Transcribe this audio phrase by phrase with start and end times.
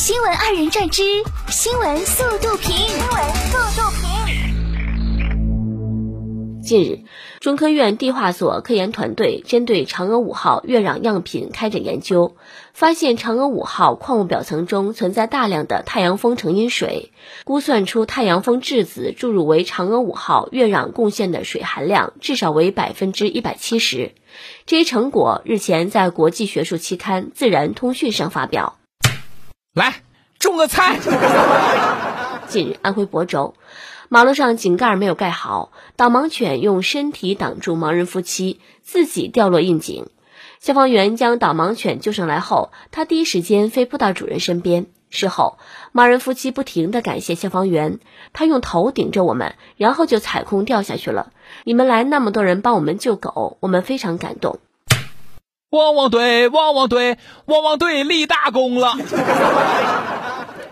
[0.00, 1.02] 新闻二人转之
[1.50, 2.74] 新闻速度评。
[2.74, 4.08] 新闻速度评。
[6.62, 7.00] 近日，
[7.40, 12.34] 中科院地化所科研团队针对嫦娥五号月壤样品开展研究，
[12.72, 17.12] 发现嫦娥五号矿物表层中存在大量的太阳风成因水，
[17.44, 24.12] 估算出太阳风质子注入为嫦娥五号月壤贡献的水含量至少为百分之一百七十。
[24.64, 28.79] 这一成果日前在国际学术期刊《自然通讯》上发表。
[29.80, 30.02] 来，
[30.38, 30.98] 种个菜。
[32.48, 33.54] 近日，安徽亳州。
[34.10, 40.08] 马路上井盖没有盖好，导盲犬用身体挡住盲人夫妻，自己掉落窨井。
[40.58, 44.84] 消防员将导盲犬救上来后，它第一时间飞扑到主人身边。
[45.08, 45.56] 事后，
[45.94, 48.00] 盲人夫妻不停地感谢消防员，
[48.34, 51.32] 他用头顶着我们，然后就踩空掉下去了。
[51.64, 54.58] 你们来那么多人帮我们救狗，我们非常感动。
[55.70, 58.94] 汪汪队，汪汪队，汪汪队立大功了。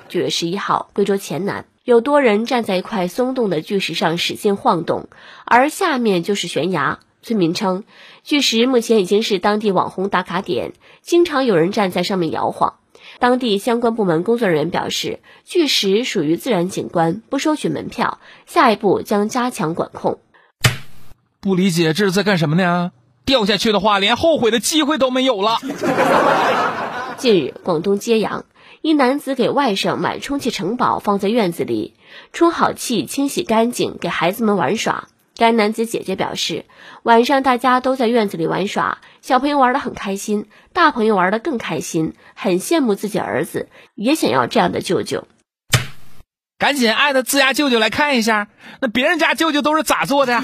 [0.08, 1.66] 九月十一号，贵州黔南。
[1.84, 5.08] 有多人站在一块松动的巨石上使劲晃动，
[5.44, 6.98] 而下面就是悬崖。
[7.22, 7.84] 村民称，
[8.24, 12.74] 巨石目前已经是当地网红打卡点，经常有人站在上面摇晃。
[13.20, 20.18] 当地相关部门工作人员表示，巨石属于自然景观，不收取门票，下一步将加强管控。
[21.40, 22.90] 不理解这是在干什么呢？
[23.28, 25.58] 掉下去的话，连后悔的机会都没有了。
[27.18, 28.46] 近日，广东揭阳。
[28.80, 31.94] 一男子给外甥买充气城堡放在院子里，
[32.32, 35.08] 充好气、清洗干净，给孩子们玩耍。
[35.36, 36.64] 该男子姐姐表示，
[37.02, 45.28] 晚上大家都在院子里玩耍，小朋友玩得很开心，大朋友玩得更开心，很羡慕自己儿子，也想要这样的舅舅。
[46.56, 48.48] 赶紧艾特自家舅舅来看一下，
[48.80, 50.40] 那别人家舅舅都是咋做的？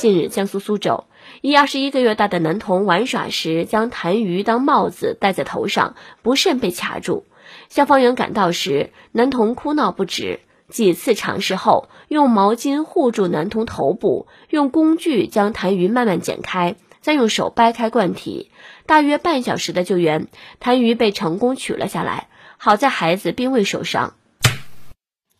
[0.00, 1.04] 近日，江苏苏州。
[1.42, 7.26] 一二十一个月大的男童玩耍时，将痰盂当帽子戴在头上，不慎被卡住。
[7.68, 10.40] 消防员赶到时，男童哭闹不止。
[10.70, 18.50] 几次尝试后，用毛巾护住男童头部，用工具将痰盂慢慢剪开，再用手掰开罐体。
[18.86, 20.28] 大约半小时的救援，
[20.62, 22.28] 痰盂被成功取了下来。
[22.56, 24.14] 好在孩子并未受伤。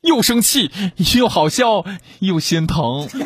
[0.02, 0.70] 又生气，
[1.16, 1.86] 又好笑，
[2.18, 3.08] 又心疼。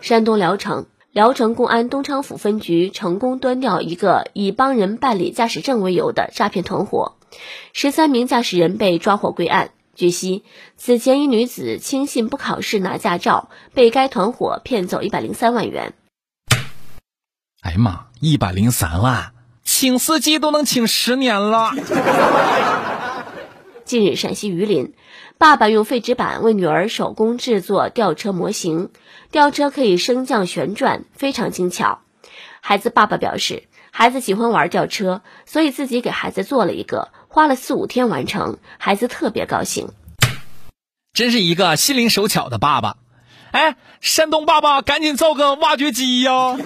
[0.00, 7.16] 山东聊城，聊城公安东昌府分局成功端掉一个以帮人办理驾驶证为由的诈骗团伙，
[7.72, 9.70] 十三名驾驶人被抓获归案。
[9.94, 10.44] 据悉，
[10.76, 15.94] 此前一女子轻信不考试拿驾照，被该团伙骗走一百零三万元。
[17.62, 19.32] 哎呀妈，一百零三万，
[19.64, 21.72] 请司机都能请十年了。
[23.88, 24.92] 近日，陕西榆林，
[25.38, 28.90] 爸爸用废纸板为女儿手工制作吊车模型，
[29.30, 32.00] 吊车可以升降旋转，非常精巧。
[32.60, 39.88] 孩子爸爸表示，孩子喜欢玩吊车，所以自己给孩子做了一个，花了四五天完成，孩子特别高兴。
[41.14, 42.96] 真是一个心灵手巧的爸爸。
[43.52, 46.58] 哎，山东爸爸，赶紧造个挖掘机呀！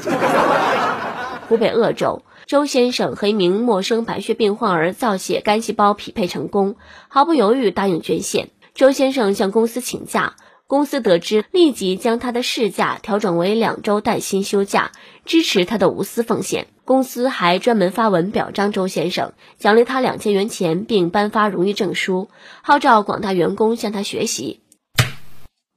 [1.48, 2.24] 湖北鄂州。
[2.46, 6.76] 周先生和一名陌生白血病患儿造血干细胞匹配成功，
[7.08, 8.50] 毫不犹豫答应捐献。
[8.74, 10.36] 周先生向公司请假，
[10.66, 14.92] 公司得知立即将他的事假调整为两周带薪休假，
[15.24, 16.66] 支持他的无私奉献。
[16.84, 22.28] 公司还专门发文表彰周先生，奖励他两千元钱，并颁发荣誉证书，
[22.62, 24.60] 号召广大员工向他学习。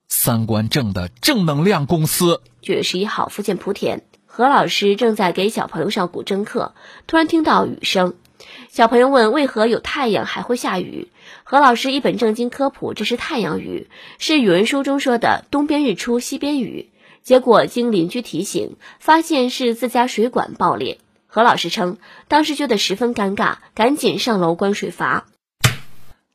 [0.08, 2.42] 三观正的正能量公司。
[2.62, 4.02] 九月十一号，福建莆田。
[4.38, 6.74] 何老师正在给小朋友上古筝课，
[7.08, 8.16] 突然听到雨声。
[8.68, 11.10] 小朋友问：“为何有太阳还会下雨？”
[11.46, 16.90] 何老师一本正经科普：“这是太阳雨，是语文书中说的‘东边日出西边雨’。”
[17.24, 20.98] 结果经邻居提醒，发现是自家水管爆裂。
[21.28, 21.98] 何老师称，
[22.28, 25.28] 当时觉得十分尴尬，赶紧上楼关水阀。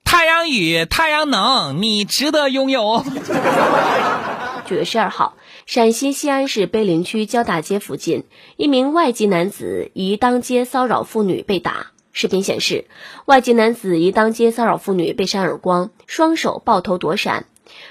[0.05, 3.05] 太阳雨，太阳能，你值得拥有。
[4.65, 5.37] 九月十二号。
[5.73, 8.25] 陕西西安市碑林区交大街附近，
[8.57, 11.93] 一名外籍男子疑当街骚扰妇女被打。
[12.11, 12.87] 视频显示，
[13.27, 17.47] 外籍男子疑当街骚扰妇女被扇耳光，双手抱头躲闪。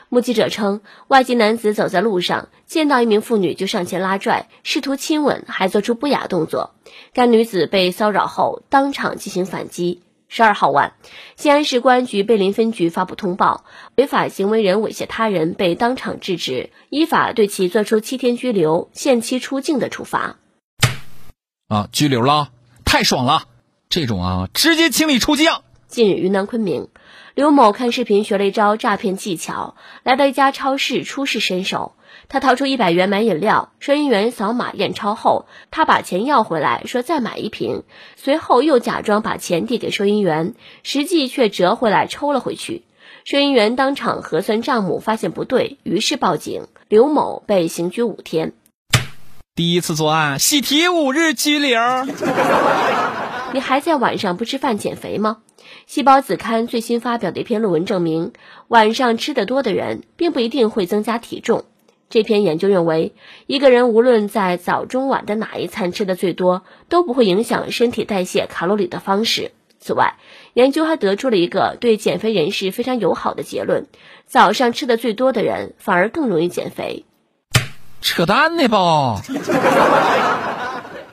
[0.10, 6.72] 目击者称，外籍男子走在路上，见到一名妇女就上前拉拽，试图亲吻，还做出不雅动作。
[7.14, 10.02] 该女子被骚扰后，当场进行反击。
[10.32, 10.94] 十二号晚，
[11.38, 13.66] 西安市公安局碑林分局发布通报：
[13.96, 20.36] 违法行为人猥亵他人被当场制止，依法对其作出七天拘留、限期出境的处罚。
[21.68, 22.52] 啊，拘留了，
[22.86, 23.46] 太爽了！
[23.90, 25.52] 这种啊，直接清理出境。
[25.90, 26.88] 近日，云南昆明，
[27.34, 31.94] 刘某看视频学了一招诈骗技巧，来到一家超市出示身手，
[32.28, 37.82] 他掏出一百元买饮料，收银员扫码验钞后，他把钱要回来，说再买一瓶，
[38.16, 40.54] 随后又假装把钱递给收银员，
[40.84, 42.84] 实际却折回来抽了回去。
[43.26, 46.68] 收银员当场核算账目，发现不对，于是报警。
[46.88, 48.54] 刘某被刑拘五天。
[49.56, 51.80] 第一次作案，喜提五日拘留。
[53.54, 55.38] 你还在晚上不吃饭减肥吗？
[55.86, 58.34] 细胞子刊最新发表的一篇论文证明，
[58.68, 61.66] 晚上吃得多的人，并不一定会增加体重。
[62.10, 63.14] 这篇研究认为，
[63.46, 69.52] 一个人无论在早中晚的哪一餐吃的最多，都不会影响身体代谢卡路里的方式。
[69.80, 70.16] 此外，
[70.54, 73.88] 研究还得出了一个对减肥人士非常友好的结论：
[74.26, 77.06] 早上吃的最多的人，反而更容易减肥。
[78.02, 79.22] 扯淡呢吧？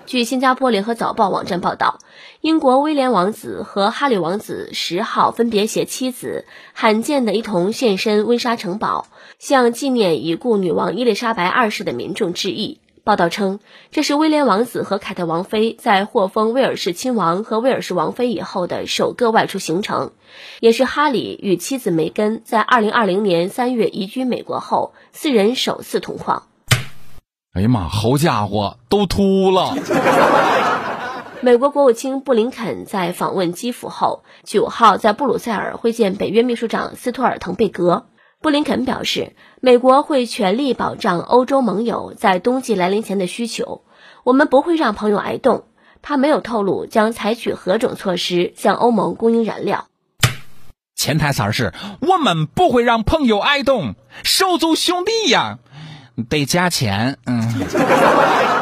[0.07, 1.99] 据新加坡联合早报网站报道，
[2.41, 6.45] 英国威廉王子和哈里王子十号分别携妻子
[6.75, 9.09] 罕见的一同现身温莎城堡，
[9.41, 12.81] 向纪念已故女王伊丽莎白二世的民众致意。
[13.03, 13.59] 报道称，
[13.91, 20.13] 这是威廉王子和凯特王妃在获封威尔士亲王和威尔士王妃以后的首个外出行程，
[20.61, 26.45] 也是哈里与妻子梅根在二零二零年三月移居美国后，四人首次同框。
[27.57, 29.75] 哎呀妈，好家伙，都秃了！
[31.41, 38.09] 美国国务卿布林肯在访问基辅后，九号在布鲁塞尔会见北约秘书长斯托尔滕贝格。
[38.43, 43.85] 布林肯表示，美国会全力保障欧洲盟友在冬季来临前的需求，
[44.23, 45.65] 我们不会让朋友挨冻。
[46.03, 49.87] 他没有透露将采取何种措施向欧盟供应燃料。
[50.95, 55.59] 潜台词是：我们不会让朋友挨冻，手足兄弟呀。
[56.25, 57.43] 得加钱，嗯。